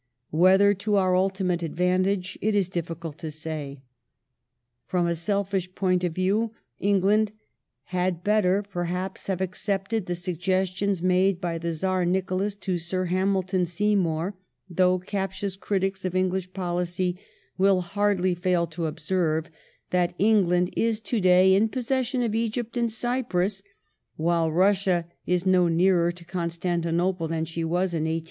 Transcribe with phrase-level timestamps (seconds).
[0.31, 3.83] Whether to our ultimate advantage it is difficult to say.
[4.87, 7.31] From a selfish point of view England
[7.93, 13.67] had better, perhaps, have accepted the suggestions made by the Czar Nicholas to Sir Hamilton
[13.67, 14.35] Seymour,
[14.67, 17.19] though captious critics of English policy
[17.59, 19.51] will hardly fail to observe
[19.91, 23.61] that England is to day in possession of Egypt and Cyprus,
[24.15, 28.19] While Russia is no nearer to Constantinople than she was in 1853^_v^va, \k\^ '^.